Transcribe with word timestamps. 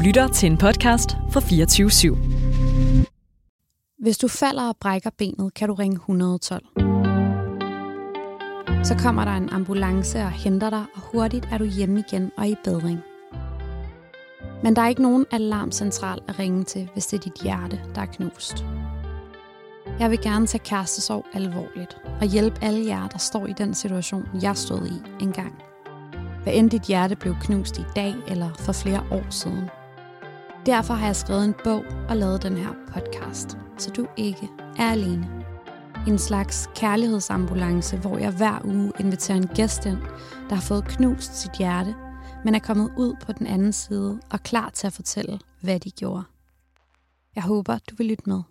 lytter 0.00 0.28
til 0.28 0.50
en 0.50 0.58
podcast 0.58 1.16
fra 1.30 1.40
24 1.40 1.90
/7. 1.90 2.16
Hvis 3.98 4.18
du 4.18 4.28
falder 4.28 4.68
og 4.68 4.76
brækker 4.80 5.10
benet, 5.18 5.54
kan 5.54 5.68
du 5.68 5.74
ringe 5.74 5.94
112. 5.94 6.64
Så 8.84 8.96
kommer 8.98 9.24
der 9.24 9.32
en 9.32 9.48
ambulance 9.48 10.18
og 10.18 10.30
henter 10.30 10.70
dig, 10.70 10.84
og 10.94 11.00
hurtigt 11.12 11.48
er 11.52 11.58
du 11.58 11.64
hjemme 11.64 12.04
igen 12.08 12.30
og 12.36 12.48
i 12.48 12.54
bedring. 12.64 13.00
Men 14.62 14.76
der 14.76 14.82
er 14.82 14.88
ikke 14.88 15.02
nogen 15.02 15.26
alarmcentral 15.30 16.18
at 16.28 16.38
ringe 16.38 16.64
til, 16.64 16.88
hvis 16.92 17.06
det 17.06 17.16
er 17.18 17.22
dit 17.22 17.42
hjerte, 17.42 17.80
der 17.94 18.00
er 18.00 18.06
knust. 18.06 18.64
Jeg 19.98 20.10
vil 20.10 20.20
gerne 20.20 20.46
tage 20.46 20.64
kærestesorg 20.64 21.26
alvorligt 21.34 21.96
og 22.20 22.26
hjælpe 22.26 22.58
alle 22.62 22.86
jer, 22.86 23.08
der 23.08 23.18
står 23.18 23.46
i 23.46 23.52
den 23.52 23.74
situation, 23.74 24.28
jeg 24.42 24.56
stod 24.56 24.86
i 24.86 25.22
engang. 25.22 25.54
Hvad 26.42 26.52
end 26.54 26.70
dit 26.70 26.82
hjerte 26.82 27.16
blev 27.16 27.34
knust 27.40 27.78
i 27.78 27.84
dag 27.96 28.14
eller 28.28 28.50
for 28.58 28.72
flere 28.72 29.04
år 29.10 29.26
siden. 29.30 29.70
Derfor 30.66 30.94
har 30.94 31.06
jeg 31.06 31.16
skrevet 31.16 31.44
en 31.44 31.54
bog 31.64 31.84
og 32.08 32.16
lavet 32.16 32.42
den 32.42 32.56
her 32.56 32.74
podcast, 32.92 33.58
så 33.78 33.90
du 33.90 34.06
ikke 34.16 34.48
er 34.78 34.90
alene. 34.90 35.44
En 36.06 36.18
slags 36.18 36.70
kærlighedsambulance, 36.74 37.96
hvor 37.96 38.18
jeg 38.18 38.30
hver 38.32 38.60
uge 38.64 38.92
inviterer 39.00 39.38
en 39.38 39.46
gæst 39.46 39.86
ind, 39.86 39.98
der 40.48 40.54
har 40.54 40.62
fået 40.62 40.84
knust 40.84 41.34
sit 41.40 41.52
hjerte, 41.58 41.94
men 42.44 42.54
er 42.54 42.58
kommet 42.58 42.92
ud 42.96 43.14
på 43.26 43.32
den 43.32 43.46
anden 43.46 43.72
side 43.72 44.20
og 44.30 44.40
klar 44.40 44.70
til 44.70 44.86
at 44.86 44.92
fortælle, 44.92 45.38
hvad 45.60 45.80
de 45.80 45.90
gjorde. 45.90 46.24
Jeg 47.34 47.42
håber, 47.42 47.78
du 47.90 47.94
vil 47.96 48.06
lytte 48.06 48.24
med. 48.26 48.42